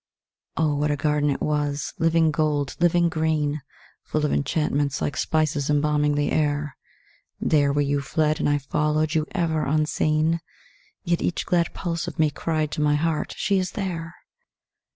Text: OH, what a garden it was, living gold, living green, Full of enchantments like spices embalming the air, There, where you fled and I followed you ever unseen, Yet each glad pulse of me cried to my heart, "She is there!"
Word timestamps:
OH, 0.57 0.75
what 0.77 0.89
a 0.89 0.95
garden 0.95 1.29
it 1.29 1.43
was, 1.43 1.93
living 1.99 2.31
gold, 2.31 2.75
living 2.79 3.07
green, 3.07 3.61
Full 4.05 4.25
of 4.25 4.33
enchantments 4.33 4.99
like 4.99 5.15
spices 5.15 5.69
embalming 5.69 6.15
the 6.15 6.31
air, 6.31 6.75
There, 7.39 7.71
where 7.71 7.83
you 7.83 8.01
fled 8.01 8.39
and 8.39 8.49
I 8.49 8.57
followed 8.57 9.13
you 9.13 9.27
ever 9.33 9.63
unseen, 9.63 10.39
Yet 11.03 11.21
each 11.21 11.45
glad 11.45 11.75
pulse 11.75 12.07
of 12.07 12.17
me 12.17 12.31
cried 12.31 12.71
to 12.71 12.81
my 12.81 12.95
heart, 12.95 13.35
"She 13.37 13.59
is 13.59 13.73
there!" 13.73 14.15